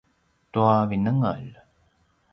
tua 0.51 0.79
vinengel 0.89 1.49